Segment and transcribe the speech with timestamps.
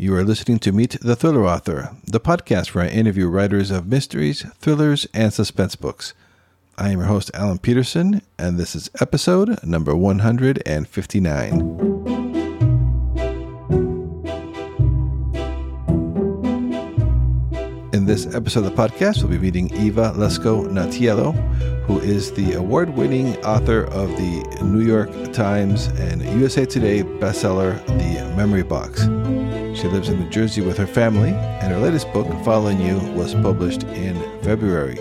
[0.00, 3.86] You are listening to Meet the Thriller Author, the podcast where I interview writers of
[3.86, 6.14] mysteries, thrillers, and suspense books.
[6.78, 12.09] I am your host, Alan Peterson, and this is episode number 159.
[18.24, 21.32] This episode of the podcast, we'll be meeting Eva Lesko Natiello,
[21.84, 27.84] who is the award winning author of the New York Times and USA Today bestseller,
[27.86, 29.02] The Memory Box.
[29.78, 33.34] She lives in New Jersey with her family, and her latest book, Following You, was
[33.34, 34.98] published in February.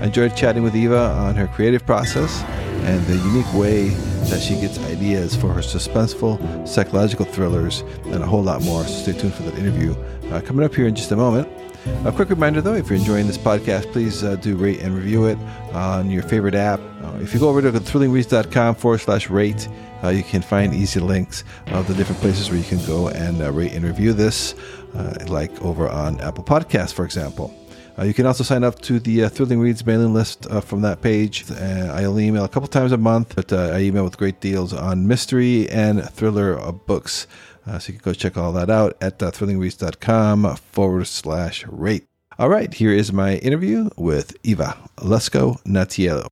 [0.00, 2.42] I enjoyed chatting with Eva on her creative process
[2.84, 3.88] and the unique way
[4.28, 8.84] that she gets ideas for her suspenseful psychological thrillers and a whole lot more.
[8.84, 9.94] So stay tuned for that interview
[10.30, 11.48] uh, coming up here in just a moment.
[11.86, 15.26] A quick reminder though, if you're enjoying this podcast, please uh, do rate and review
[15.26, 15.38] it
[15.74, 16.80] on your favorite app.
[17.02, 19.68] Uh, if you go over to thrillingreads.com forward slash rate,
[20.02, 23.42] uh, you can find easy links of the different places where you can go and
[23.42, 24.54] uh, rate and review this,
[24.94, 27.54] uh, like over on Apple Podcasts, for example.
[27.98, 30.80] Uh, you can also sign up to the uh, Thrilling Reads mailing list uh, from
[30.80, 31.48] that page.
[31.50, 35.06] I only email a couple times a month, but I email with great deals on
[35.06, 37.26] mystery and thriller books.
[37.66, 42.06] Uh, so you can go check all that out at uh, thrillingreads.com forward slash rate.
[42.38, 46.26] All right, here is my interview with Eva Lesko Natiello.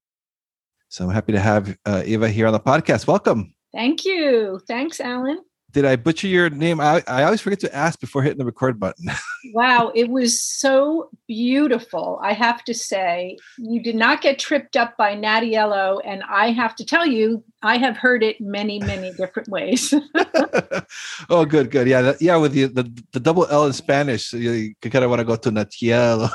[0.89, 3.07] So I'm happy to have uh, Eva here on the podcast.
[3.07, 3.55] Welcome.
[3.73, 4.61] Thank you.
[4.67, 5.39] Thanks, Alan.
[5.71, 6.81] Did I butcher your name?
[6.81, 9.11] I, I always forget to ask before hitting the record button.
[9.55, 12.21] wow, it was so beautiful.
[12.23, 16.75] I have to say, you did not get tripped up by Natiello, and I have
[16.77, 19.95] to tell you, I have heard it many, many different ways.
[21.31, 21.87] oh, good, good.
[21.87, 22.37] Yeah, that, yeah.
[22.37, 25.37] With the, the, the double L in Spanish, you, you kind of want to go
[25.37, 26.31] to Natiello.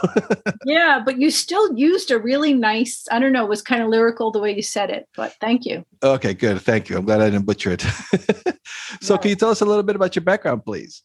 [0.65, 3.07] yeah, but you still used a really nice.
[3.11, 3.45] I don't know.
[3.45, 5.85] It was kind of lyrical the way you said it, but thank you.
[6.01, 6.61] Okay, good.
[6.61, 6.97] Thank you.
[6.97, 7.81] I'm glad I didn't butcher it.
[9.01, 9.17] so, yeah.
[9.17, 11.03] can you tell us a little bit about your background, please?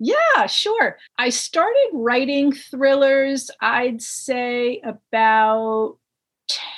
[0.00, 0.96] Yeah, sure.
[1.18, 5.98] I started writing thrillers, I'd say about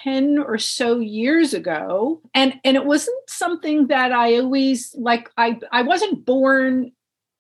[0.05, 2.21] 10 or so years ago.
[2.34, 6.93] And and it wasn't something that i always like i i wasn't born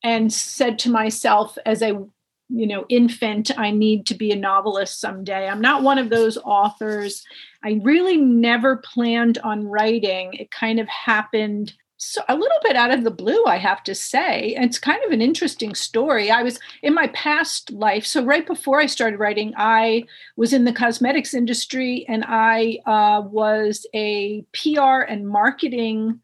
[0.02, 2.04] and said to myself as a
[2.48, 5.48] you know infant i need to be a novelist someday.
[5.48, 7.24] I'm not one of those authors.
[7.64, 10.34] I really never planned on writing.
[10.34, 13.94] It kind of happened so a little bit out of the blue i have to
[13.94, 16.30] say it's kind of an interesting story.
[16.30, 20.04] I was in my past life so right before i started writing i
[20.36, 26.20] was in the cosmetics industry and i uh, was a pr and marketing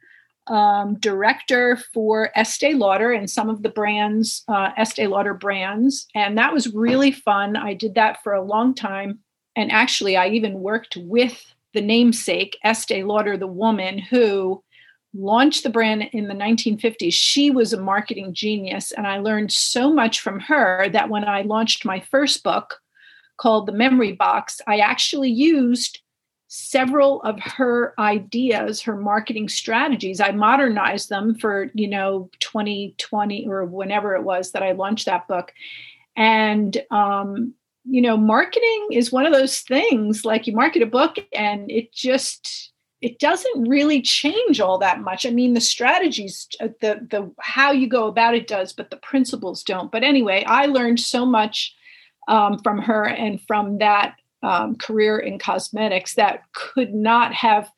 [0.49, 6.37] um, director for estee lauder and some of the brands uh, estee lauder brands and
[6.39, 7.57] that was really fun.
[7.57, 9.21] I did that for a long time
[9.55, 14.63] and actually i even worked with the namesake estee lauder the woman who
[15.15, 17.13] launched the brand in the 1950s.
[17.13, 21.43] She was a marketing genius, and I learned so much from her that when I
[21.43, 22.81] launched my first book
[23.39, 26.01] called The Memory Box, I actually used
[26.49, 33.67] several of her ideas her marketing strategies i modernized them for you know 2020 or
[33.67, 35.53] whenever it was that i launched that book
[36.17, 37.53] and um,
[37.85, 41.93] you know marketing is one of those things like you market a book and it
[41.93, 45.25] just it doesn't really change all that much.
[45.25, 48.97] I mean, the strategies, uh, the the how you go about it does, but the
[48.97, 49.93] principles don't.
[49.93, 51.75] But anyway, I learned so much
[52.27, 57.71] um, from her and from that um, career in cosmetics that could not have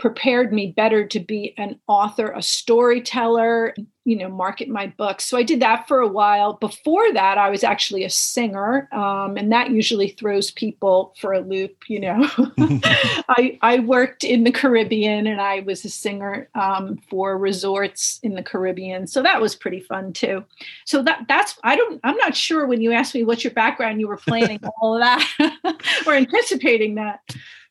[0.00, 3.74] prepared me better to be an author, a storyteller,
[4.04, 5.26] you know, market my books.
[5.26, 6.54] So I did that for a while.
[6.54, 11.40] Before that, I was actually a singer, um, and that usually throws people for a
[11.40, 11.84] loop.
[11.86, 17.36] You know, I I worked in the Caribbean, and I was a singer um, for
[17.36, 19.06] resorts in the Caribbean.
[19.06, 20.44] So that was pretty fun too.
[20.86, 24.00] So that that's I don't I'm not sure when you asked me what's your background,
[24.00, 27.20] you were planning all of that or anticipating that.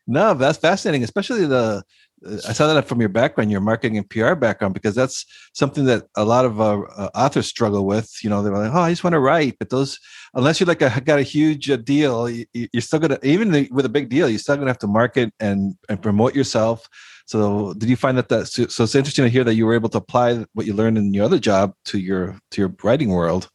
[0.06, 1.84] No, that's fascinating, especially the
[2.25, 6.03] I saw that from your background, your marketing and PR background, because that's something that
[6.16, 8.12] a lot of uh, uh, authors struggle with.
[8.24, 9.99] You know, they're like, "Oh, I just want to write," but those,
[10.34, 12.46] unless you're like a, got a huge uh, deal, you,
[12.76, 15.76] are still gonna even with a big deal, you're still gonna have to market and
[15.88, 16.88] and promote yourself.
[17.26, 19.76] So, did you find that that so, so it's interesting to hear that you were
[19.76, 23.09] able to apply what you learned in your other job to your to your writing
[23.09, 23.49] world?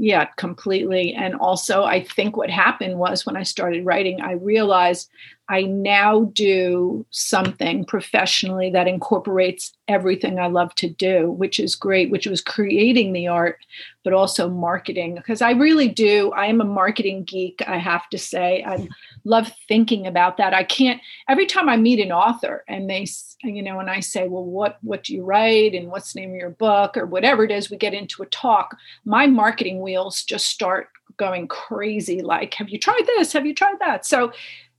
[0.00, 1.12] Yeah, completely.
[1.12, 5.10] And also, I think what happened was when I started writing, I realized
[5.48, 12.12] I now do something professionally that incorporates everything I love to do, which is great,
[12.12, 13.58] which was creating the art,
[14.04, 15.16] but also marketing.
[15.16, 18.62] Because I really do, I am a marketing geek, I have to say.
[18.64, 18.86] I
[19.24, 20.54] love thinking about that.
[20.54, 23.06] I can't, every time I meet an author and they,
[23.42, 25.74] you know, and I say, well, what, what do you write?
[25.74, 26.96] And what's the name of your book?
[26.96, 31.48] Or whatever it is, we get into a talk, my marketing wheels just start going
[31.48, 34.30] crazy like have you tried this have you tried that so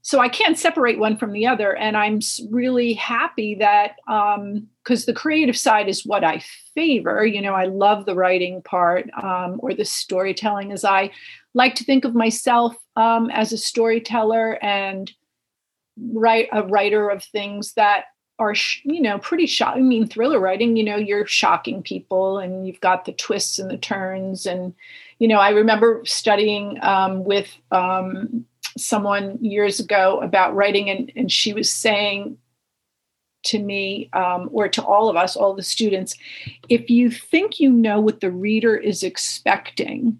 [0.02, 1.76] so I can't separate one from the other.
[1.76, 2.20] And I'm
[2.50, 6.42] really happy that um because the creative side is what I
[6.74, 7.24] favor.
[7.24, 11.10] You know, I love the writing part um, or the storytelling, as I
[11.52, 15.12] like to think of myself um, as a storyteller and
[16.12, 18.04] write a writer of things that
[18.38, 18.54] are
[18.84, 22.80] you know pretty shock i mean thriller writing you know you're shocking people and you've
[22.80, 24.72] got the twists and the turns and
[25.18, 31.30] you know i remember studying um, with um, someone years ago about writing, and, and
[31.30, 32.36] she was saying
[33.42, 36.14] to me um, or to all of us, all the students,
[36.68, 40.18] if you think you know what the reader is expecting,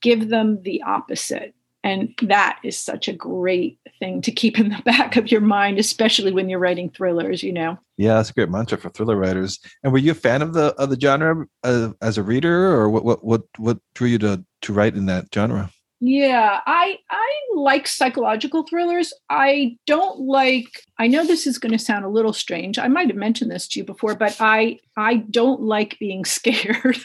[0.00, 1.54] give them the opposite.
[1.84, 5.78] And that is such a great thing to keep in the back of your mind,
[5.78, 7.78] especially when you're writing thrillers, you know.
[7.98, 9.60] Yeah, that's a great mantra for thriller writers.
[9.84, 12.88] And were you a fan of the of the genre uh, as a reader, or
[12.88, 15.70] what what what what drew you to to write in that genre?
[16.06, 19.14] Yeah, I I like psychological thrillers.
[19.30, 20.68] I don't like
[20.98, 22.78] I know this is going to sound a little strange.
[22.78, 26.98] I might have mentioned this to you before, but I I don't like being scared.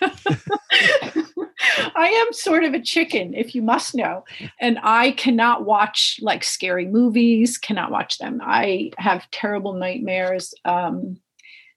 [1.96, 4.26] I am sort of a chicken, if you must know.
[4.60, 8.42] And I cannot watch like scary movies, cannot watch them.
[8.44, 10.54] I have terrible nightmares.
[10.66, 11.22] Um,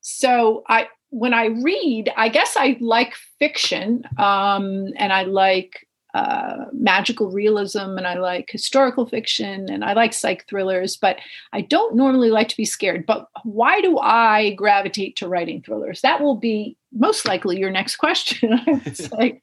[0.01, 6.67] so I when I read, I guess I like fiction um, and I like uh,
[6.73, 11.19] magical realism and I like historical fiction and I like psych thrillers, but
[11.53, 13.07] I don't normally like to be scared.
[13.07, 16.03] But why do I gravitate to writing thrillers?
[16.03, 18.61] That will be most likely your next question.
[19.13, 19.43] like,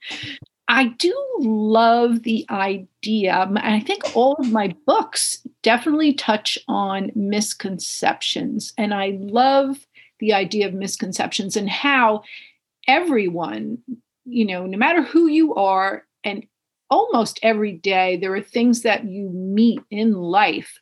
[0.67, 7.11] I do love the idea, and I think all of my books definitely touch on
[7.15, 8.73] misconceptions.
[8.77, 9.87] And I love
[10.19, 12.21] the idea of misconceptions and how
[12.87, 13.79] everyone,
[14.25, 16.45] you know, no matter who you are, and
[16.89, 20.79] almost every day there are things that you meet in life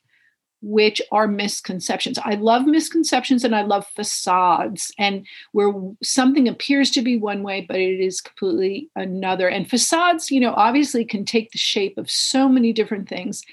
[0.60, 2.18] which are misconceptions.
[2.18, 5.72] I love misconceptions and I love facades, and where
[6.02, 9.48] something appears to be one way, but it is completely another.
[9.48, 13.44] And facades, you know, obviously can take the shape of so many different things.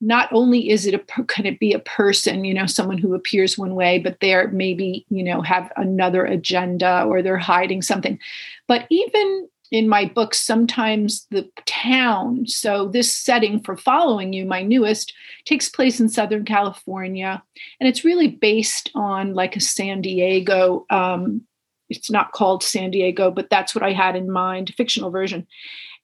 [0.00, 3.58] Not only is it a can it be a person, you know, someone who appears
[3.58, 8.18] one way, but they're maybe, you know, have another agenda or they're hiding something.
[8.66, 14.62] But even in my books sometimes the town so this setting for following you my
[14.62, 15.12] newest
[15.44, 17.42] takes place in southern california
[17.80, 21.42] and it's really based on like a san diego um,
[21.88, 25.46] it's not called san diego but that's what i had in mind fictional version.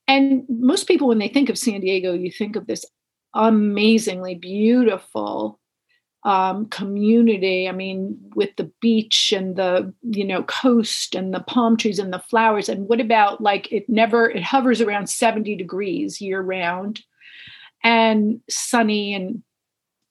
[0.05, 2.85] And most people when they think of san diego you think of this
[3.33, 5.59] amazingly beautiful
[6.25, 7.67] um, community.
[7.67, 12.13] I mean, with the beach and the you know coast and the palm trees and
[12.13, 12.69] the flowers.
[12.69, 17.01] And what about like it never it hovers around seventy degrees year round,
[17.83, 19.43] and sunny and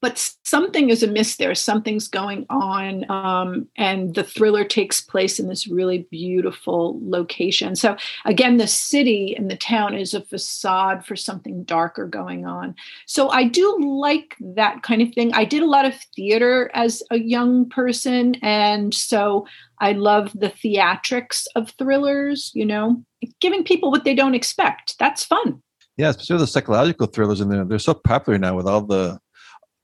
[0.02, 1.54] but something is amiss there.
[1.54, 3.10] Something's going on.
[3.10, 7.76] Um, and the thriller takes place in this really beautiful location.
[7.76, 7.96] So,
[8.26, 12.74] again, the city and the town is a facade for something darker going on.
[13.06, 15.32] So, I do like that kind of thing.
[15.32, 18.34] I did a lot of theater as a young person.
[18.42, 19.46] And so
[19.78, 23.02] I love the theatrics of thrillers, you know,
[23.40, 24.98] giving people what they don't expect.
[24.98, 25.62] That's fun.
[25.96, 29.20] Yeah, especially the psychological thrillers, and they're, they're so popular now with all the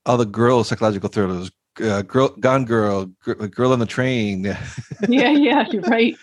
[0.05, 1.51] all the girl psychological thrillers
[1.81, 4.55] uh, girl gone girl girl on the train.
[5.07, 6.15] Yeah yeah you're right.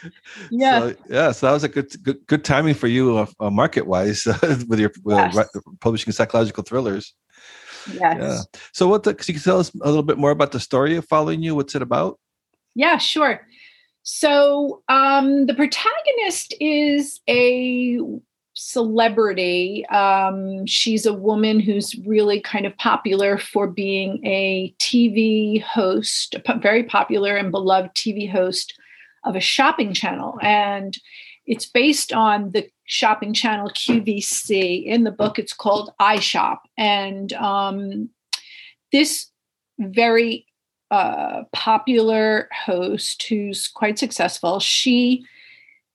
[0.51, 1.33] Yeah so, yeah.
[1.33, 4.39] so that was a good good, good timing for you uh, uh, market wise uh,
[4.69, 5.49] with your yes.
[5.81, 7.15] publishing psychological thrillers.
[7.91, 8.17] Yes.
[8.19, 10.97] Yeah so what the, you can tell us a little bit more about the story
[10.97, 12.19] of following you what's it about?
[12.75, 13.47] Yeah sure.
[14.03, 17.99] So um the protagonist is a
[18.57, 19.87] celebrity.
[19.87, 26.59] Um, she's a woman who's really kind of popular for being a TV host, a
[26.59, 28.75] very popular and beloved TV host
[29.25, 30.39] of a shopping channel.
[30.41, 30.97] And
[31.47, 34.87] it's based on the shopping channel QVC.
[34.87, 36.59] In the book, it's called iShop.
[36.79, 38.09] And um,
[38.91, 39.27] this
[39.79, 40.47] very
[40.91, 45.27] uh, popular host who's quite successful, she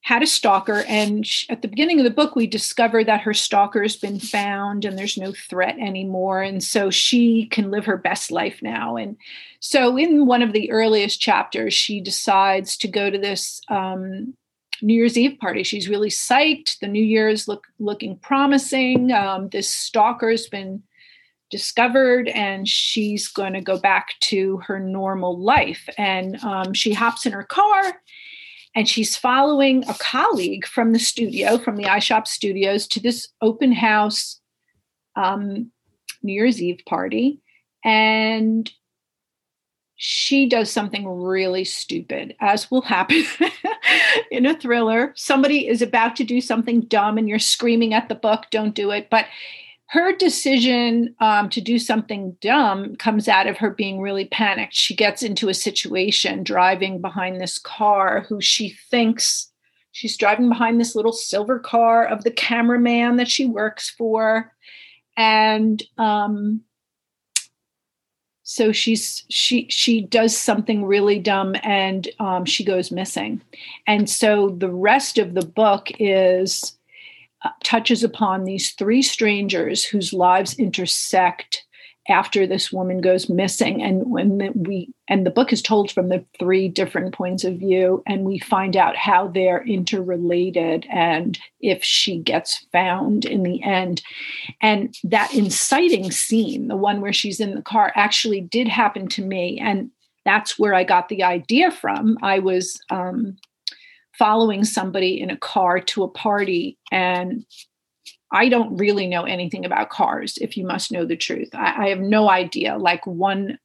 [0.01, 0.83] had a stalker.
[0.87, 4.19] And she, at the beginning of the book, we discover that her stalker has been
[4.19, 6.41] found and there's no threat anymore.
[6.41, 8.97] And so she can live her best life now.
[8.97, 9.15] And
[9.59, 14.33] so, in one of the earliest chapters, she decides to go to this um,
[14.81, 15.63] New Year's Eve party.
[15.63, 16.79] She's really psyched.
[16.79, 19.11] The New Year's look looking promising.
[19.11, 20.81] Um, this stalker's been
[21.51, 25.87] discovered and she's going to go back to her normal life.
[25.97, 28.01] And um, she hops in her car
[28.75, 33.71] and she's following a colleague from the studio, from the iShop studios, to this open
[33.73, 34.39] house
[35.15, 35.71] um,
[36.23, 37.41] New Year's Eve party.
[37.83, 38.71] And
[39.95, 43.23] she does something really stupid, as will happen
[44.31, 45.13] in a thriller.
[45.15, 48.91] Somebody is about to do something dumb and you're screaming at the book, don't do
[48.91, 49.09] it.
[49.09, 49.25] But
[49.91, 54.73] her decision um, to do something dumb comes out of her being really panicked.
[54.73, 59.51] She gets into a situation driving behind this car who she thinks
[59.91, 64.53] she's driving behind this little silver car of the cameraman that she works for.
[65.17, 66.61] And um,
[68.43, 73.41] so she's she she does something really dumb and um, she goes missing
[73.87, 76.77] and so the rest of the book is
[77.63, 81.65] touches upon these three strangers whose lives intersect
[82.09, 83.81] after this woman goes missing.
[83.81, 88.01] And when we and the book is told from the three different points of view
[88.07, 94.01] and we find out how they're interrelated and if she gets found in the end.
[94.61, 99.21] And that inciting scene the one where she's in the car actually did happen to
[99.23, 99.59] me.
[99.59, 99.91] And
[100.25, 102.17] that's where i got the idea from.
[102.21, 103.37] I was um,
[104.17, 107.45] following somebody in a car to a party and
[108.33, 111.49] I don't really know anything about cars, if you must know the truth.
[111.53, 113.59] I, I have no idea, like one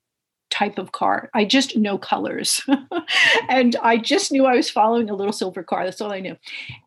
[0.50, 1.30] type of car.
[1.34, 2.62] I just know colors.
[3.48, 5.84] and I just knew I was following a little silver car.
[5.84, 6.36] That's all I knew.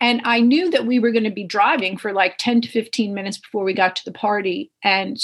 [0.01, 3.13] And I knew that we were going to be driving for like 10 to 15
[3.13, 4.71] minutes before we got to the party.
[4.83, 5.17] And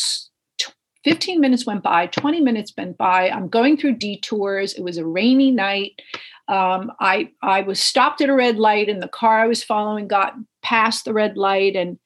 [1.06, 3.30] 15 minutes went by, 20 minutes went by.
[3.30, 4.74] I'm going through detours.
[4.74, 6.02] It was a rainy night.
[6.48, 10.08] Um, I I was stopped at a red light, and the car I was following
[10.08, 11.98] got past the red light, and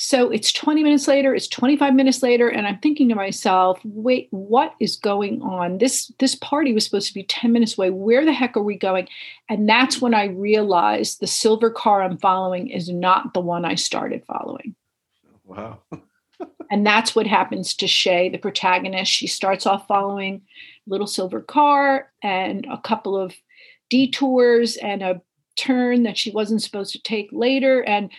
[0.00, 4.28] so it's 20 minutes later, it's 25 minutes later, and I'm thinking to myself, wait,
[4.30, 5.78] what is going on?
[5.78, 7.90] This this party was supposed to be 10 minutes away.
[7.90, 9.08] Where the heck are we going?
[9.48, 13.74] And that's when I realized the silver car I'm following is not the one I
[13.74, 14.76] started following.
[15.44, 15.80] Wow.
[16.70, 19.10] and that's what happens to Shay, the protagonist.
[19.10, 20.42] She starts off following
[20.86, 23.34] little silver car and a couple of
[23.90, 25.20] detours and a
[25.56, 28.10] turn that she wasn't supposed to take later and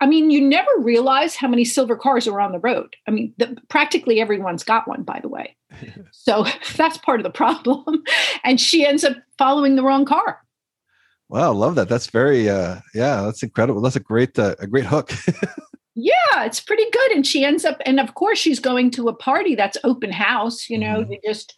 [0.00, 2.94] I mean, you never realize how many silver cars are on the road.
[3.06, 5.56] I mean, the, practically everyone's got one, by the way.
[6.12, 8.04] so that's part of the problem.
[8.44, 10.40] and she ends up following the wrong car.
[11.28, 11.88] Wow, love that.
[11.88, 13.82] That's very, uh, yeah, that's incredible.
[13.82, 15.12] That's a great, uh, a great hook.
[16.00, 17.12] yeah, it's pretty good.
[17.12, 20.70] And she ends up, and of course, she's going to a party that's open house.
[20.70, 21.12] You know, mm-hmm.
[21.12, 21.54] you just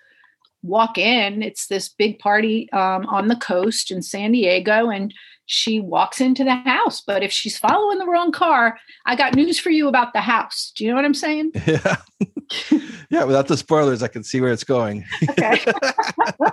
[0.62, 1.42] walk in.
[1.42, 5.12] It's this big party um, on the coast in San Diego, and
[5.44, 7.02] she walks into the house.
[7.02, 10.72] But if she's following the wrong car, I got news for you about the house.
[10.74, 11.52] Do you know what I'm saying?
[11.66, 11.96] Yeah.
[13.10, 15.04] yeah, without the spoilers, I can see where it's going.
[15.30, 15.64] Okay.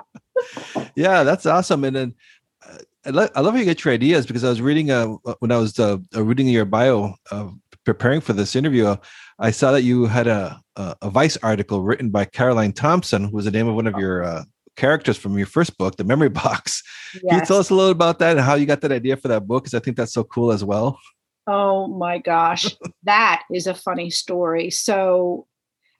[0.95, 1.83] yeah, that's awesome.
[1.83, 2.15] And then
[2.63, 5.07] uh, I, lo- I love how you get your ideas because I was reading uh,
[5.39, 7.47] when I was uh, uh reading your bio, uh,
[7.87, 8.97] preparing for this interview.
[9.39, 13.37] I saw that you had a, a, a Vice article written by Caroline Thompson, who
[13.37, 14.43] was the name of one of your uh,
[14.75, 16.83] characters from your first book, The Memory Box.
[17.13, 17.23] Yes.
[17.29, 19.29] Can you tell us a little about that and how you got that idea for
[19.29, 19.63] that book?
[19.63, 20.99] Because I think that's so cool as well.
[21.47, 24.69] Oh my gosh, that is a funny story.
[24.69, 25.47] So,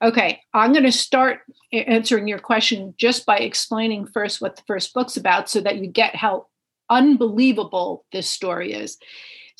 [0.01, 1.39] okay, I'm going to start
[1.72, 5.88] answering your question just by explaining first what the first book's about so that you
[5.88, 6.48] get how
[6.89, 8.98] unbelievable this story is.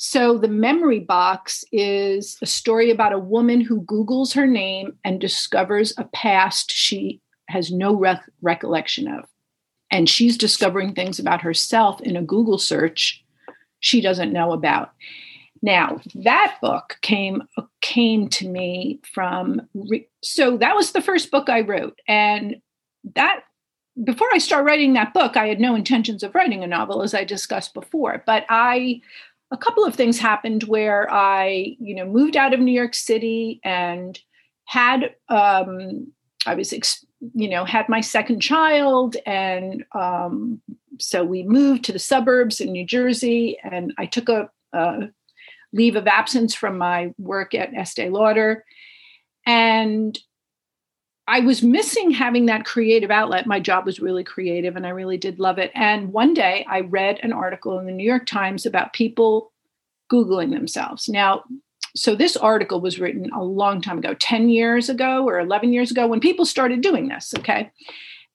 [0.00, 5.20] So, The Memory Box is a story about a woman who Googles her name and
[5.20, 9.24] discovers a past she has no rec- recollection of.
[9.90, 13.24] And she's discovering things about herself in a Google search
[13.80, 14.92] she doesn't know about.
[15.62, 17.42] Now, that book came
[17.80, 22.56] came to me from re- so that was the first book I wrote and
[23.16, 23.40] that
[24.04, 27.14] before I start writing that book I had no intentions of writing a novel as
[27.14, 29.00] I discussed before, but I
[29.50, 33.60] a couple of things happened where I, you know, moved out of New York City
[33.64, 34.18] and
[34.64, 36.12] had um
[36.46, 39.16] I was ex- you know, had my second child.
[39.26, 40.60] And um,
[40.98, 43.58] so we moved to the suburbs in New Jersey.
[43.62, 45.08] And I took a, a
[45.72, 48.64] leave of absence from my work at Estee Lauder.
[49.46, 50.18] And
[51.28, 53.46] I was missing having that creative outlet.
[53.46, 55.70] My job was really creative and I really did love it.
[55.74, 59.52] And one day I read an article in the New York Times about people
[60.10, 61.06] Googling themselves.
[61.06, 61.44] Now,
[61.94, 65.90] so this article was written a long time ago, 10 years ago or 11 years
[65.90, 67.34] ago, when people started doing this.
[67.38, 67.70] Okay.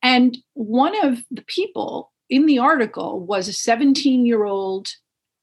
[0.03, 4.89] And one of the people in the article was a 17 year old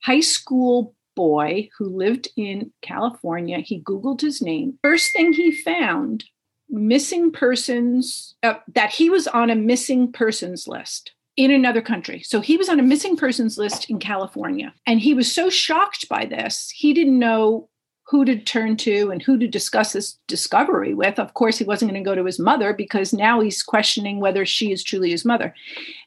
[0.03, 3.59] high school boy who lived in California.
[3.59, 4.79] He Googled his name.
[4.83, 6.25] First thing he found
[6.71, 12.23] missing persons, uh, that he was on a missing persons list in another country.
[12.23, 14.75] So he was on a missing persons list in California.
[14.87, 17.69] And he was so shocked by this, he didn't know
[18.11, 21.21] who to turn to and who to discuss this discovery with.
[21.21, 24.45] Of course, he wasn't going to go to his mother because now he's questioning whether
[24.45, 25.55] she is truly his mother.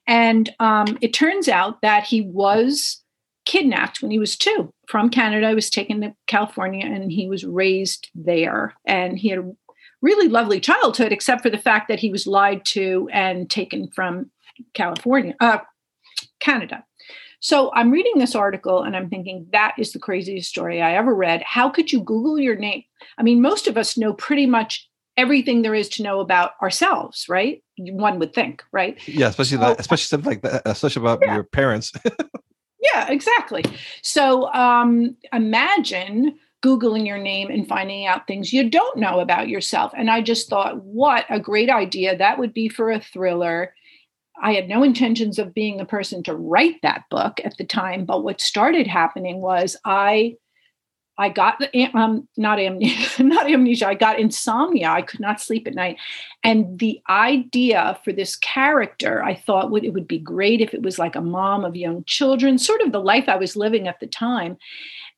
[0.06, 3.02] And um, it turns out that he was
[3.46, 5.50] kidnapped when he was two from Canada.
[5.50, 8.74] He was taken to California and he was raised there.
[8.86, 9.56] And he had
[10.04, 14.30] really lovely childhood, except for the fact that he was lied to and taken from
[14.76, 15.60] California, uh,
[16.40, 16.84] Canada.
[17.40, 21.14] So I'm reading this article and I'm thinking, that is the craziest story I ever
[21.14, 21.42] read.
[21.46, 22.84] How could you Google your name?
[23.18, 27.26] I mean, most of us know pretty much everything there is to know about ourselves,
[27.28, 27.64] right?
[27.78, 28.98] One would think, right?
[29.08, 31.34] Yeah, especially that, especially something like that, especially about yeah.
[31.34, 31.92] your parents.
[32.80, 33.64] yeah, exactly.
[34.02, 39.92] So um, imagine Googling your name and finding out things you don't know about yourself.
[39.96, 43.74] And I just thought, what a great idea that would be for a thriller
[44.42, 48.06] I had no intentions of being the person to write that book at the time,
[48.06, 50.36] but what started happening was I
[51.16, 53.88] I got the um not amnesia, not amnesia.
[53.88, 54.90] I got insomnia.
[54.90, 55.98] I could not sleep at night,
[56.44, 60.82] and the idea for this character, I thought would it would be great if it
[60.82, 64.00] was like a mom of young children, sort of the life I was living at
[64.00, 64.58] the time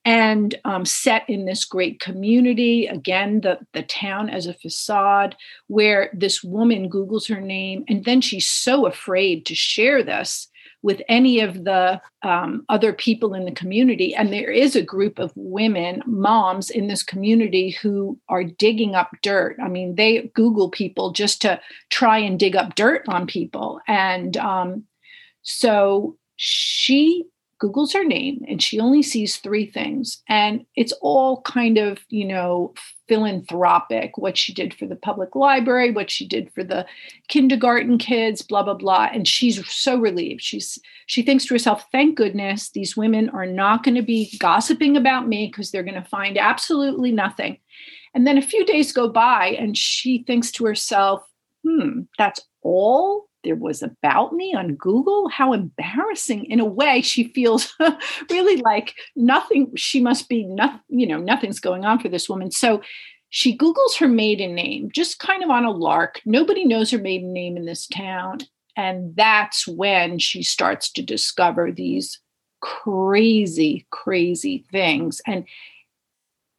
[0.06, 5.36] and um, set in this great community again the, the town as a facade
[5.68, 10.48] where this woman googles her name and then she's so afraid to share this
[10.86, 14.14] with any of the um, other people in the community.
[14.14, 19.10] And there is a group of women moms in this community who are digging up
[19.24, 19.58] dirt.
[19.60, 21.60] I mean they google people just to
[21.90, 23.82] try and dig up dirt on people.
[23.88, 24.84] And um,
[25.42, 27.26] so she
[27.62, 30.22] Googles her name and she only sees three things.
[30.28, 32.74] And it's all kind of, you know,
[33.08, 36.86] philanthropic what she did for the public library, what she did for the
[37.30, 39.10] kindergarten kids, blah, blah, blah.
[39.14, 40.42] And she's so relieved.
[40.42, 44.98] She's she thinks to herself, thank goodness these women are not going to be gossiping
[44.98, 47.58] about me because they're going to find absolutely nothing.
[48.14, 51.22] And then a few days go by and she thinks to herself,
[51.64, 55.30] hmm, that's all there was about me on Google.
[55.30, 56.46] How embarrassing.
[56.46, 57.74] In a way, she feels
[58.30, 62.52] really like nothing, she must be nothing, you know, nothing's going on for this woman.
[62.52, 62.82] So
[63.30, 66.22] she Googles her maiden name, just kind of on a lark.
[66.26, 68.40] Nobody knows her maiden name in this town.
[68.76, 72.20] And that's when she starts to discover these
[72.62, 75.22] crazy, crazy things.
[75.26, 75.46] And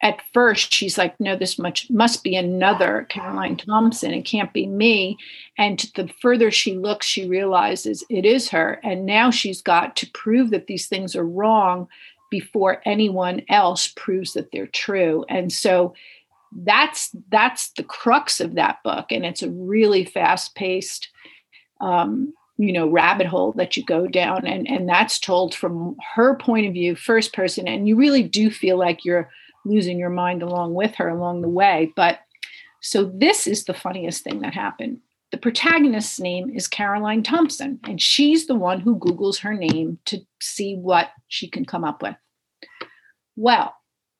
[0.01, 4.13] at first she's like no this much must be another caroline thompson.
[4.13, 5.17] It can't be me.
[5.57, 8.79] And the further she looks she realizes it is her.
[8.83, 11.87] And now she's got to prove that these things are wrong
[12.29, 15.25] before anyone else proves that they're true.
[15.29, 15.93] And so
[16.51, 19.11] that's that's the crux of that book.
[19.11, 21.09] And it's a really fast paced
[21.81, 24.45] um, you know rabbit hole that you go down.
[24.45, 27.67] And and that's told from her point of view first person.
[27.67, 29.29] And you really do feel like you're
[29.67, 31.91] losing your mind along with her along the way.
[31.95, 32.19] But
[32.81, 34.99] so this is the funniest thing that happened.
[35.31, 40.21] The protagonist's name is Caroline Thompson, and she's the one who Googles her name to
[40.41, 42.15] see what she can come up with.
[43.35, 43.75] Well,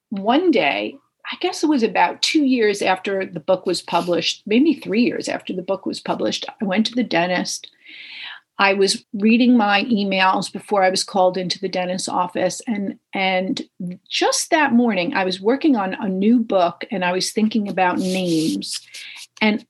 [0.09, 0.95] one day,
[1.31, 5.29] I guess it was about two years after the book was published, maybe three years
[5.29, 7.69] after the book was published, I went to the dentist
[8.59, 13.61] I was reading my emails before I was called into the dentist's office and and
[14.09, 17.99] just that morning I was working on a new book and I was thinking about
[17.99, 18.81] names
[19.41, 19.65] and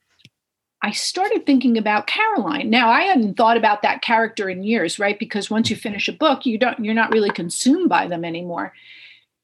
[0.81, 2.69] I started thinking about Caroline.
[2.69, 5.19] Now I hadn't thought about that character in years, right?
[5.19, 8.73] Because once you finish a book, you don't you're not really consumed by them anymore.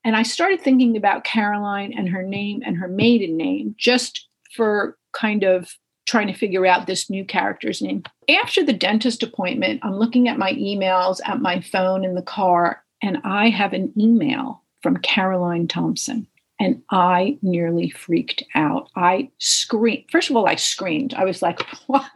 [0.06, 4.98] And I started thinking about Caroline and her name and her maiden name just for
[5.12, 5.76] kind of
[6.06, 8.04] trying to figure out this new character's name.
[8.30, 12.84] After the dentist appointment, I'm looking at my emails at my phone in the car,
[13.02, 16.28] and I have an email from Caroline Thompson.
[16.60, 18.90] And I nearly freaked out.
[18.96, 20.06] I screamed.
[20.12, 21.14] First of all, I screamed.
[21.14, 22.10] I was like, what,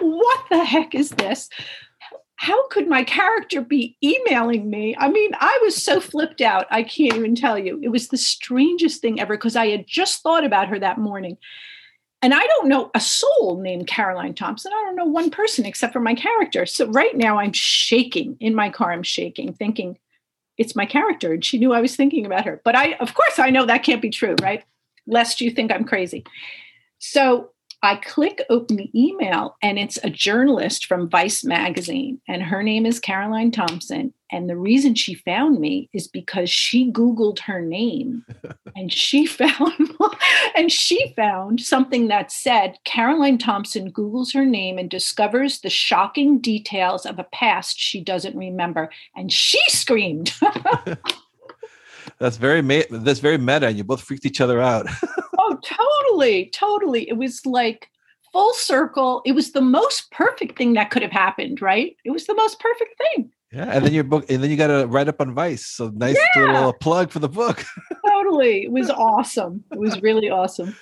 [0.00, 1.48] what the heck is this?
[2.36, 4.94] How could my character be emailing me?
[4.98, 6.66] I mean, I was so flipped out.
[6.70, 7.80] I can't even tell you.
[7.82, 11.38] It was the strangest thing ever because I had just thought about her that morning
[12.24, 14.72] and I don't know a soul named Caroline Thompson.
[14.72, 16.64] I don't know one person except for my character.
[16.64, 18.92] So right now I'm shaking in my car.
[18.92, 19.98] I'm shaking, thinking
[20.56, 21.34] it's my character.
[21.34, 22.62] And she knew I was thinking about her.
[22.64, 24.64] But I, of course, I know that can't be true, right?
[25.06, 26.24] Lest you think I'm crazy.
[26.98, 27.50] So
[27.84, 32.86] I click open the email and it's a journalist from Vice magazine and her name
[32.86, 34.14] is Caroline Thompson.
[34.32, 38.24] And the reason she found me is because she googled her name
[38.76, 39.94] and she found
[40.56, 46.38] and she found something that said Caroline Thompson googles her name and discovers the shocking
[46.38, 48.90] details of a past she doesn't remember.
[49.14, 50.32] And she screamed.
[52.18, 54.86] That's very that's very meta and you both freaked each other out.
[55.38, 56.46] Oh, totally, totally.
[56.46, 57.08] totally.
[57.08, 57.88] It was like
[58.32, 59.22] full circle.
[59.24, 61.96] It was the most perfect thing that could have happened, right?
[62.04, 63.30] It was the most perfect thing.
[63.52, 65.64] Yeah, and then your book, and then you got to write up on Vice.
[65.64, 66.52] So nice yeah.
[66.52, 67.64] little plug for the book.
[68.06, 69.62] totally, it was awesome.
[69.70, 70.74] It was really awesome.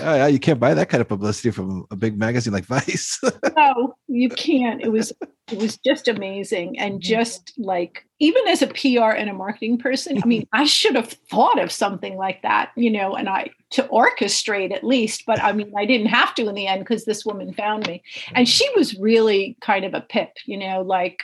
[0.00, 3.20] Yeah, you can't buy that kind of publicity from a big magazine like Vice.
[3.56, 4.82] no, you can't.
[4.82, 5.12] It was
[5.52, 10.20] it was just amazing and just like even as a PR and a marketing person,
[10.20, 13.84] I mean, I should have thought of something like that, you know, and I to
[13.84, 17.24] orchestrate at least, but I mean, I didn't have to in the end because this
[17.24, 18.02] woman found me.
[18.34, 21.22] And she was really kind of a pip, you know, like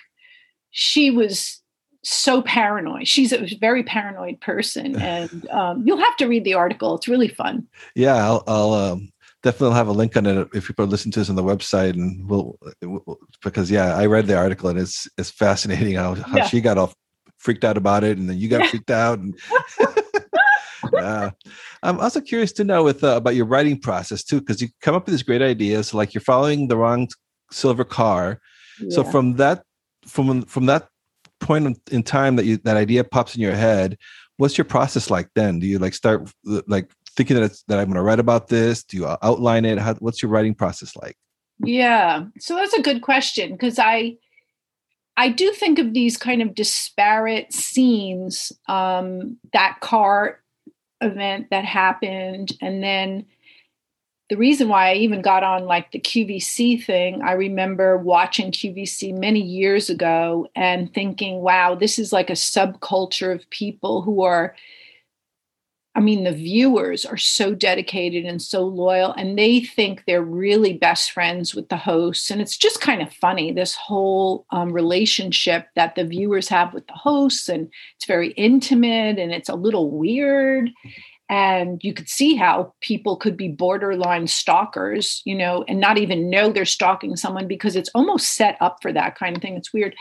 [0.70, 1.61] she was
[2.02, 3.06] so paranoid.
[3.06, 6.96] She's a very paranoid person, and um, you'll have to read the article.
[6.96, 7.66] It's really fun.
[7.94, 9.12] Yeah, I'll, I'll um,
[9.42, 12.28] definitely have a link on it if people listen to this on the website, and
[12.28, 16.46] we'll, we'll because yeah, I read the article and it's it's fascinating how how yeah.
[16.46, 16.92] she got all
[17.38, 19.38] freaked out about it, and then you got freaked out, and.
[20.98, 21.30] uh,
[21.82, 24.94] I'm also curious to know with uh, about your writing process too, because you come
[24.94, 25.94] up with these great ideas.
[25.94, 27.08] Like you're following the wrong
[27.50, 28.40] silver car.
[28.80, 28.88] Yeah.
[28.90, 29.62] So from that
[30.06, 30.88] from from that
[31.42, 33.98] point in time that you that idea pops in your head,
[34.38, 35.58] what's your process like then?
[35.58, 36.30] Do you like start
[36.66, 38.82] like thinking that that I'm going to write about this?
[38.82, 39.78] Do you outline it?
[39.78, 41.16] How, what's your writing process like?
[41.64, 44.16] Yeah, so that's a good question because I
[45.16, 48.52] I do think of these kind of disparate scenes.
[48.68, 50.40] Um, that car
[51.00, 53.26] event that happened, and then
[54.32, 59.14] the reason why I even got on like the QVC thing, I remember watching QVC
[59.14, 64.56] many years ago and thinking, wow, this is like a subculture of people who are,
[65.94, 70.72] I mean, the viewers are so dedicated and so loyal, and they think they're really
[70.78, 72.30] best friends with the hosts.
[72.30, 76.86] And it's just kind of funny, this whole um, relationship that the viewers have with
[76.86, 77.50] the hosts.
[77.50, 80.70] And it's very intimate and it's a little weird
[81.32, 86.28] and you could see how people could be borderline stalkers you know and not even
[86.28, 89.56] know they're stalking someone because it's almost set up for that kind of thing.
[89.56, 89.96] It's weird.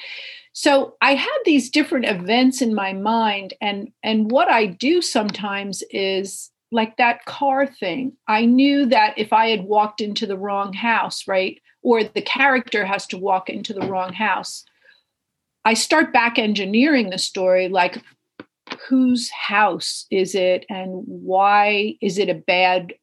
[0.52, 5.82] So i had these different events in my mind and and what i do sometimes
[5.90, 8.14] is like that car thing.
[8.28, 12.86] I knew that if i had walked into the wrong house right or the character
[12.86, 14.66] has to walk into the wrong house
[15.64, 18.04] i start back engineering the story like
[18.88, 22.94] whose house is it and why is it a bad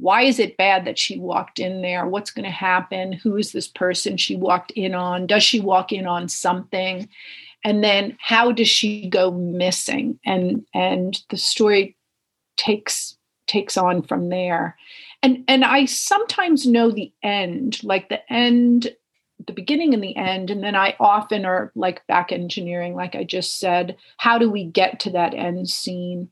[0.00, 2.06] why is it bad that she walked in there?
[2.06, 3.12] What's going to happen?
[3.12, 5.26] Who is this person she walked in on?
[5.26, 7.08] Does she walk in on something?
[7.64, 10.20] And then how does she go missing?
[10.24, 11.96] And and the story
[12.56, 13.16] takes
[13.48, 14.76] takes on from there.
[15.22, 18.94] And and i sometimes know the end like the end
[19.46, 23.22] the beginning and the end and then i often are like back engineering like i
[23.22, 26.28] just said how do we get to that end scene?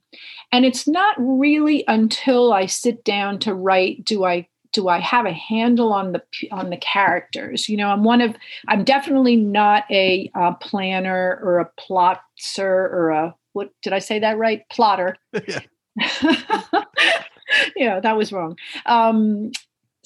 [0.52, 5.26] And it's not really until i sit down to write do i do i have
[5.26, 7.68] a handle on the on the characters?
[7.68, 8.36] You know i'm one of
[8.68, 12.20] i'm definitely not a, a planner or a plotzer
[12.60, 14.68] or a what did i say that right?
[14.70, 15.16] Plotter.
[15.48, 15.60] Yeah.
[17.76, 18.58] yeah that was wrong.
[18.84, 19.50] Um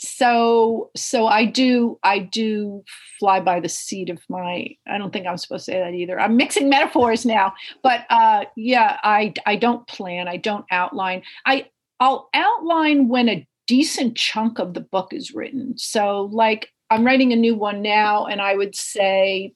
[0.02, 2.82] so so i do i do
[3.18, 6.18] fly by the seat of my i don't think i'm supposed to say that either.
[6.18, 11.22] I'm mixing metaphors now but uh yeah i i don't plan i don't outline.
[11.44, 11.66] I
[12.00, 15.76] i'll outline when a decent chunk of the book is written.
[15.76, 19.52] So like i'm writing a new one now and i would say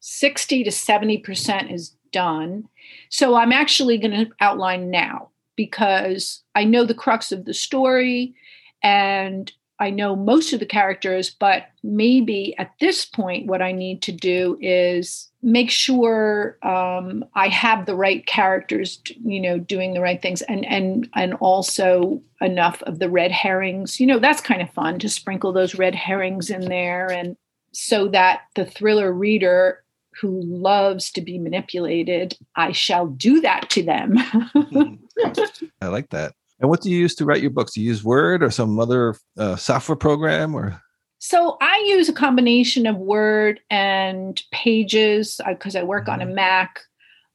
[0.00, 2.64] 60 to 70% is done.
[3.08, 8.34] So i'm actually going to outline now because i know the crux of the story
[8.82, 14.02] and I know most of the characters, but maybe at this point, what I need
[14.02, 20.00] to do is make sure um, I have the right characters, you know, doing the
[20.00, 24.00] right things, and and and also enough of the red herrings.
[24.00, 27.36] You know, that's kind of fun to sprinkle those red herrings in there, and
[27.72, 29.84] so that the thriller reader
[30.20, 34.16] who loves to be manipulated, I shall do that to them.
[35.80, 36.34] I like that.
[36.60, 37.72] And what do you use to write your books?
[37.72, 40.80] Do you use Word or some other uh, software program or?
[41.18, 46.12] So I use a combination of Word and Pages because I, I, work mm-hmm.
[46.12, 46.34] on a mm-hmm.
[46.34, 46.80] Mac.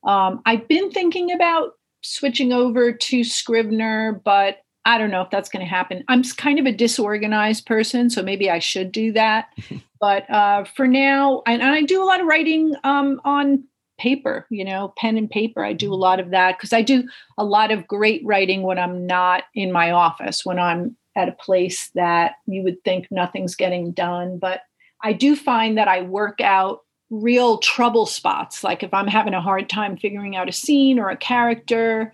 [0.06, 5.50] Um, I've been thinking about switching over to Scrivener, but I don't know if that's
[5.50, 6.04] going to happen.
[6.10, 9.48] I'm kind of a disorganized person, so maybe I should do that.
[10.00, 13.64] but uh, for now, and, and, I do a lot of writing um, on
[14.04, 15.64] paper, you know, pen and paper.
[15.64, 16.02] I do a mm-hmm.
[16.02, 19.72] lot of that because I do a lot of great writing when I'm not in
[19.72, 24.40] my office, when I'm at a place that you would think nothing's getting done.
[24.40, 24.62] But
[25.02, 28.64] I do find that I work out real trouble spots.
[28.64, 32.14] Like if I'm having a hard time figuring out a scene or a character,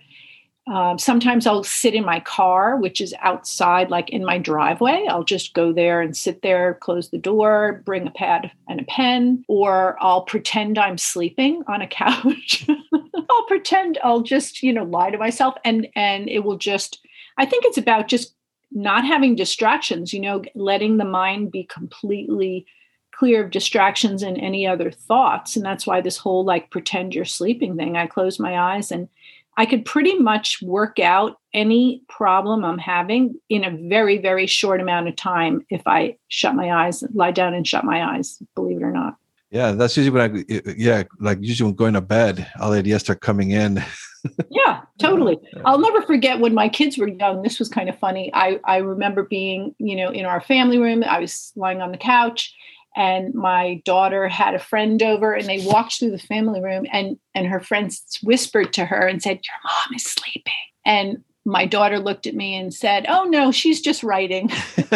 [0.70, 5.04] um, sometimes I'll sit in my car, which is outside, like in my driveway.
[5.10, 8.84] I'll just go there and sit there, close the door, bring a pad and a
[8.84, 12.68] pen, or I'll pretend I'm sleeping on a couch.
[12.92, 17.04] I'll pretend I'll just, you know, lie to myself and and it will just
[17.36, 18.34] I think it's about just
[18.70, 22.64] not having distractions, you know, letting the mind be completely
[23.12, 25.56] clear of distractions and any other thoughts.
[25.56, 29.08] And that's why this whole like pretend you're sleeping thing, I close my eyes and
[29.56, 34.80] I could pretty much work out any problem I'm having in a very, very short
[34.80, 38.78] amount of time if I shut my eyes, lie down and shut my eyes, believe
[38.78, 39.16] it or not.
[39.50, 43.02] Yeah, that's usually when I, yeah, like usually when going to bed, all the ideas
[43.02, 43.82] start coming in.
[44.50, 45.38] yeah, totally.
[45.64, 47.42] I'll never forget when my kids were young.
[47.42, 48.30] This was kind of funny.
[48.32, 51.02] I, I remember being, you know, in our family room.
[51.02, 52.54] I was lying on the couch
[52.96, 57.18] and my daughter had a friend over and they walked through the family room and
[57.34, 60.52] and her friends whispered to her and said your mom is sleeping.
[60.84, 64.50] And my daughter looked at me and said oh no she's just writing.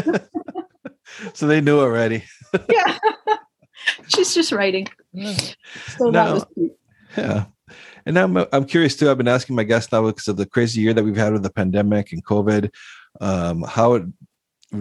[1.34, 2.24] So they knew already.
[2.68, 2.98] Yeah.
[4.08, 4.88] She's just writing.
[5.98, 6.72] So now, that was cute.
[7.16, 7.44] yeah.
[8.06, 9.10] And now I'm, I'm curious too.
[9.10, 11.42] I've been asking my guests now because of the crazy year that we've had with
[11.42, 12.70] the pandemic and covid.
[13.20, 14.04] Um, how it,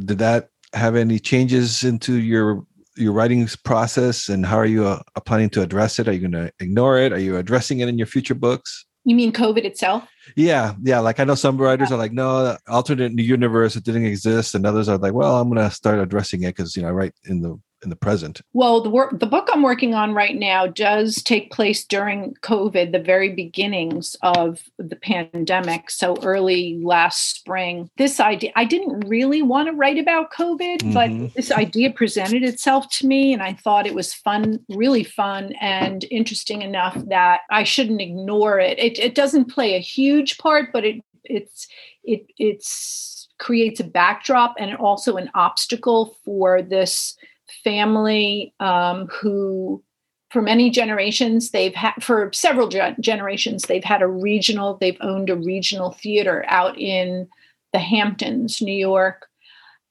[0.05, 5.01] did that have any changes into your your writing process and how are you uh,
[5.25, 6.07] planning to address it?
[6.07, 7.11] Are you going to ignore it?
[7.11, 8.85] Are you addressing it in your future books?
[9.05, 10.07] You mean COVID itself?
[10.35, 10.99] Yeah, yeah.
[10.99, 11.95] Like I know some writers yeah.
[11.95, 15.67] are like, no, alternate universe, it didn't exist, and others are like, well, I'm going
[15.67, 18.41] to start addressing it because you know I write in the in the present?
[18.53, 22.91] Well, the work, the book I'm working on right now does take place during COVID,
[22.91, 27.89] the very beginnings of the pandemic, so early last spring.
[27.97, 30.93] This idea, I didn't really want to write about COVID, mm-hmm.
[30.93, 35.53] but this idea presented itself to me, and I thought it was fun, really fun
[35.59, 38.79] and interesting enough that I shouldn't ignore it.
[38.79, 41.67] It, it doesn't play a huge part, but it it's
[42.03, 47.17] it it's creates a backdrop and also an obstacle for this
[47.63, 49.83] family um, who
[50.31, 55.29] for many generations they've had for several ge- generations they've had a regional they've owned
[55.29, 57.27] a regional theater out in
[57.71, 59.27] the hamptons new york.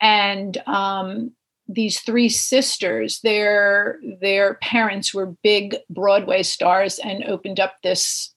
[0.00, 1.30] And um,
[1.68, 8.34] these three sisters their their parents were big broadway stars and opened up this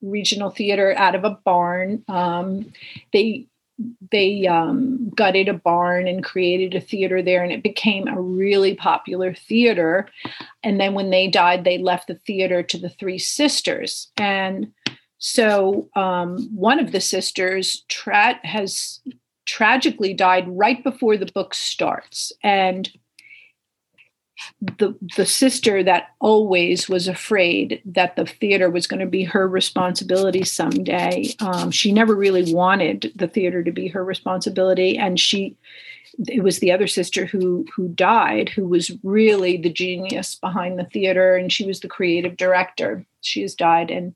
[0.00, 2.04] regional theater out of a barn.
[2.08, 2.72] Um,
[3.12, 3.46] they
[4.10, 8.74] they um, gutted a barn and created a theater there, and it became a really
[8.74, 10.08] popular theater.
[10.62, 14.10] And then when they died, they left the theater to the three sisters.
[14.16, 14.72] And
[15.18, 17.84] so um, one of the sisters
[18.42, 19.00] has
[19.46, 22.32] tragically died right before the book starts.
[22.42, 22.90] And
[24.60, 29.48] the the sister that always was afraid that the theater was going to be her
[29.48, 31.34] responsibility someday.
[31.40, 35.56] Um, she never really wanted the theater to be her responsibility, and she
[36.28, 40.84] it was the other sister who who died, who was really the genius behind the
[40.84, 43.04] theater, and she was the creative director.
[43.20, 44.14] She has died, and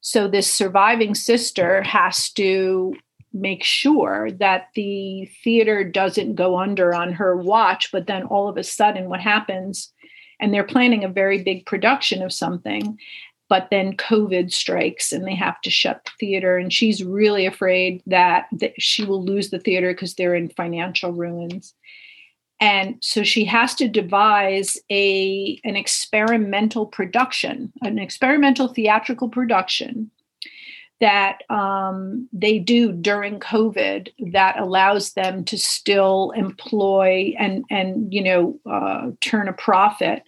[0.00, 2.94] so this surviving sister has to
[3.40, 8.56] make sure that the theater doesn't go under on her watch but then all of
[8.56, 9.92] a sudden what happens
[10.40, 12.98] and they're planning a very big production of something
[13.48, 18.02] but then covid strikes and they have to shut the theater and she's really afraid
[18.06, 21.74] that, that she will lose the theater because they're in financial ruins.
[22.60, 30.10] And so she has to devise a an experimental production an experimental theatrical production
[31.00, 38.22] that um, they do during COVID that allows them to still employ and and you
[38.22, 40.24] know uh, turn a profit.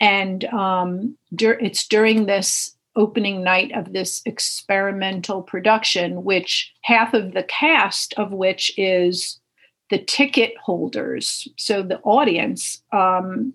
[0.00, 7.32] And um, dur- it's during this opening night of this experimental production, which half of
[7.32, 9.40] the cast of which is
[9.90, 13.54] the ticket holders, so the audience um,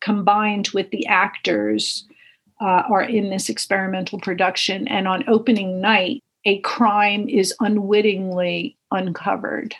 [0.00, 2.04] combined with the actors
[2.62, 4.86] uh, are in this experimental production.
[4.88, 9.74] And on opening night, a crime is unwittingly uncovered.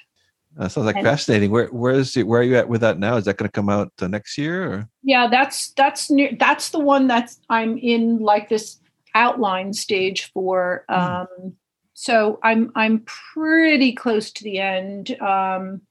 [0.56, 1.50] That sounds like and, fascinating.
[1.50, 2.26] Where where is it?
[2.26, 3.16] Where are you at with that now?
[3.16, 4.70] Is that going to come out uh, next year?
[4.70, 4.88] Or?
[5.02, 6.32] Yeah, that's that's near.
[6.38, 8.78] That's the one that's I'm in like this
[9.14, 10.84] outline stage for.
[10.88, 10.94] Hmm.
[10.94, 11.52] Um, mm.
[11.94, 15.18] So I'm I'm pretty close to the end.
[15.20, 15.82] Um,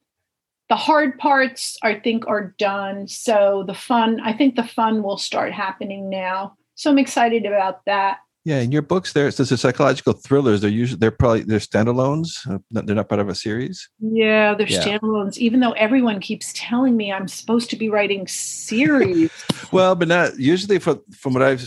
[0.69, 3.07] the hard parts I think are done.
[3.07, 6.55] So the fun, I think the fun will start happening now.
[6.81, 8.21] So I'm excited about that.
[8.43, 12.39] Yeah, in your books, there since they're psychological thrillers, they're usually they're probably they're standalones.
[12.51, 13.87] Uh, they're not part of a series.
[13.99, 14.83] Yeah, they're yeah.
[14.83, 15.37] standalones.
[15.37, 19.29] Even though everyone keeps telling me I'm supposed to be writing series.
[19.71, 20.79] well, but not usually.
[20.79, 21.61] From from what I've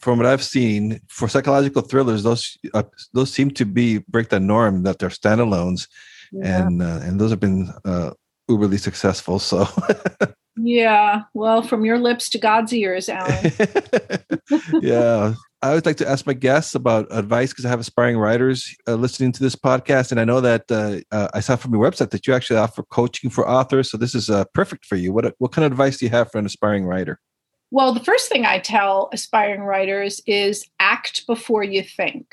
[0.00, 2.82] from what I've seen for psychological thrillers, those uh,
[3.14, 5.86] those seem to be break the norm that they're standalones,
[6.32, 6.66] yeah.
[6.66, 8.10] and uh, and those have been uh,
[8.50, 9.38] uberly successful.
[9.38, 9.68] So.
[10.60, 13.52] yeah, well, from your lips to God's ears, Alan.
[14.82, 15.34] yeah.
[15.60, 18.94] I always like to ask my guests about advice because I have aspiring writers uh,
[18.94, 22.10] listening to this podcast, and I know that uh, uh, I saw from your website
[22.10, 23.90] that you actually offer coaching for authors.
[23.90, 25.12] So this is uh, perfect for you.
[25.12, 27.18] What what kind of advice do you have for an aspiring writer?
[27.72, 32.26] Well, the first thing I tell aspiring writers is act before you think.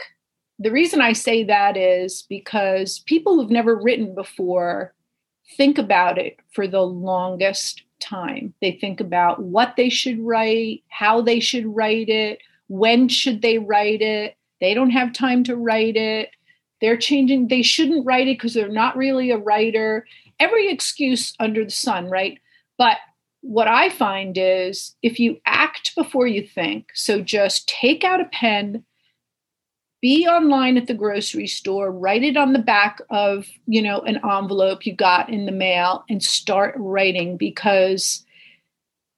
[0.59, 4.93] The reason I say that is because people who've never written before
[5.57, 8.53] think about it for the longest time.
[8.61, 13.57] They think about what they should write, how they should write it when should they
[13.57, 14.37] write it?
[14.61, 16.29] They don't have time to write it.
[16.81, 20.05] They're changing, they shouldn't write it because they're not really a writer.
[20.39, 22.39] Every excuse under the sun, right?
[22.77, 22.97] But
[23.41, 28.25] what I find is if you act before you think, so just take out a
[28.25, 28.83] pen,
[30.05, 34.17] be online at the grocery store, write it on the back of, you know, an
[34.17, 38.23] envelope you got in the mail and start writing because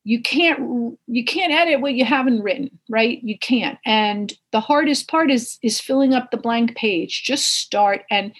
[0.06, 3.22] you can't you can't edit what you haven't written right?
[3.22, 3.78] You can't.
[3.86, 7.22] And the hardest part is is filling up the blank page.
[7.22, 8.06] Just start.
[8.10, 8.32] And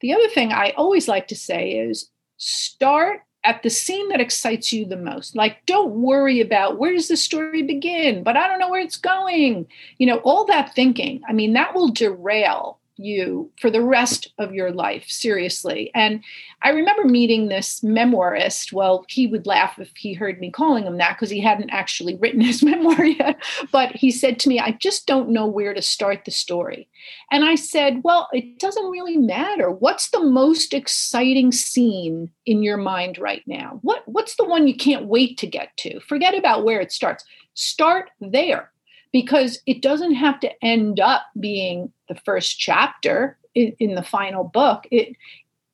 [0.00, 4.72] the other thing i always like to say is start at the scene that excites
[4.72, 5.36] you the most.
[5.36, 8.22] Like don't worry about where does the story begin?
[8.22, 9.66] But i don't know where it's going.
[9.98, 14.54] You know all that thinking i mean that will derail you for the rest of
[14.54, 15.90] your life seriously.
[15.94, 16.22] And
[16.62, 18.72] i remember meeting this memoirist.
[18.72, 22.16] Well he would laugh if he heard me calling him that because he hadn't actually
[22.20, 23.42] written his memoir yet.
[23.72, 26.88] But he said to me i just don't know where to start the story.
[27.30, 29.70] And i said well it doesn't really matter.
[29.70, 33.78] What's the most exciting scene in your mind right now?
[33.82, 36.00] What what's the one you can't wait to get to?
[36.00, 37.24] Forget about where it starts.
[37.54, 38.70] Start there
[39.14, 44.44] because it doesn't have to end up being the first chapter in, in the final
[44.44, 44.86] book.
[44.90, 45.16] It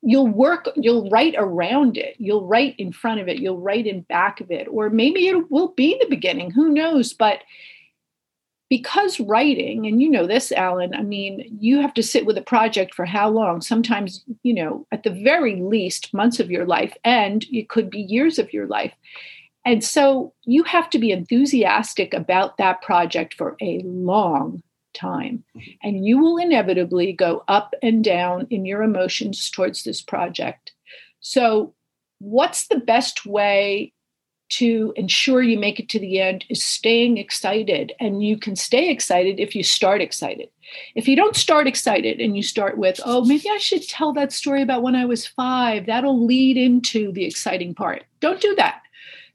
[0.02, 2.16] you'll work you'll write around it.
[2.18, 3.38] You'll write in front of it.
[3.38, 4.66] You'll write in back of it.
[4.68, 6.50] Or maybe it will be the beginning.
[6.50, 7.12] Who knows?
[7.12, 7.40] But
[8.70, 12.42] because writing and you know this alan i mean you have to sit with a
[12.42, 13.60] project for how long?
[13.60, 18.00] Sometimes you know at the very least months of your life and it could be
[18.00, 18.94] years of your life.
[19.66, 24.62] And so you have to be enthusiastic about that project for a long
[25.00, 25.44] time.
[25.56, 25.70] Mm-hmm.
[25.82, 30.72] And you will inevitably go up and down in your emotions towards this project.
[31.20, 31.74] So,
[32.18, 33.92] what's the best way
[34.50, 37.92] to ensure you make it to the end is staying excited.
[38.00, 40.48] And you can stay excited if you start excited.
[40.96, 44.32] If you don't start excited and you start with, oh, maybe I should tell that
[44.32, 48.02] story about when I was five, that'll lead into the exciting part.
[48.18, 48.82] Don't do that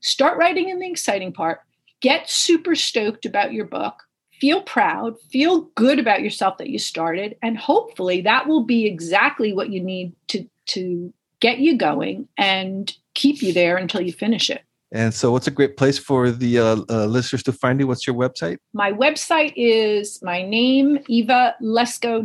[0.06, 1.62] start writing in the exciting part,
[2.00, 3.96] get super stoked about your book,
[4.40, 9.54] feel proud, feel good about yourself that you started, and hopefully that will be exactly
[9.54, 14.50] what you need to to get you going and keep you there until you finish
[14.50, 14.64] it.
[14.92, 17.88] And so, what's a great place for the uh, uh, listeners to find you?
[17.88, 18.58] What's your website?
[18.74, 22.24] My website is my name, Eva Lesko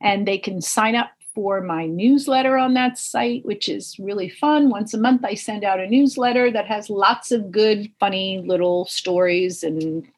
[0.00, 4.70] and they can sign up for my newsletter on that site, which is really fun.
[4.70, 8.86] Once a month, I send out a newsletter that has lots of good, funny little
[8.86, 10.08] stories and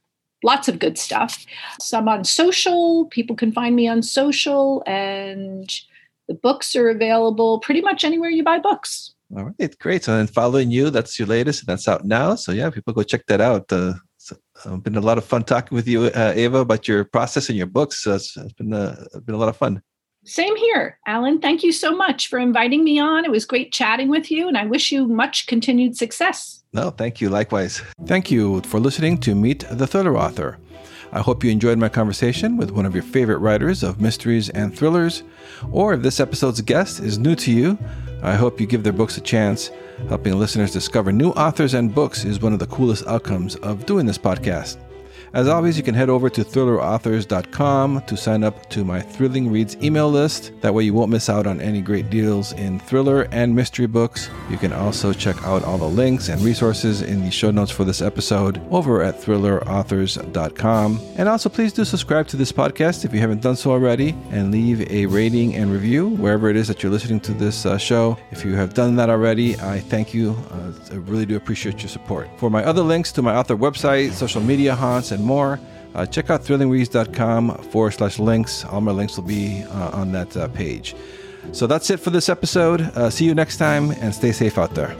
[0.44, 1.44] lots of good stuff.
[1.80, 5.68] Some on social, people can find me on social, and
[6.28, 9.12] the books are available pretty much anywhere you buy books.
[9.36, 10.04] All right, great.
[10.04, 12.36] So, then following you, that's your latest, and that's out now.
[12.36, 13.72] So, yeah, people go check that out.
[13.72, 14.32] Uh, it's
[14.64, 17.58] uh, been a lot of fun talking with you, uh, Eva, about your process and
[17.58, 18.06] your books.
[18.06, 19.82] Uh, it's, it's been uh, been a lot of fun.
[20.24, 21.40] Same here, Alan.
[21.40, 23.24] Thank you so much for inviting me on.
[23.24, 26.62] It was great chatting with you, and I wish you much continued success.
[26.72, 27.30] No, thank you.
[27.30, 27.82] Likewise.
[28.04, 30.58] Thank you for listening to Meet the Thriller Author.
[31.12, 34.76] I hope you enjoyed my conversation with one of your favorite writers of mysteries and
[34.76, 35.22] thrillers.
[35.72, 37.78] Or if this episode's guest is new to you,
[38.22, 39.70] I hope you give their books a chance.
[40.08, 44.04] Helping listeners discover new authors and books is one of the coolest outcomes of doing
[44.04, 44.76] this podcast.
[45.34, 49.76] As always, you can head over to thrillerauthors.com to sign up to my Thrilling Reads
[49.82, 50.52] email list.
[50.62, 54.30] That way, you won't miss out on any great deals in thriller and mystery books.
[54.50, 57.84] You can also check out all the links and resources in the show notes for
[57.84, 61.00] this episode over at thrillerauthors.com.
[61.16, 64.50] And also, please do subscribe to this podcast if you haven't done so already and
[64.50, 68.16] leave a rating and review wherever it is that you're listening to this uh, show.
[68.30, 70.36] If you have done that already, I thank you.
[70.50, 72.28] Uh, I really do appreciate your support.
[72.38, 75.60] For my other links to my author website, social media haunts, and more,
[75.94, 78.64] uh, check out thrillingreads.com forward slash links.
[78.64, 80.94] All my links will be uh, on that uh, page.
[81.52, 82.80] So that's it for this episode.
[82.80, 84.94] Uh, see you next time and stay safe out there.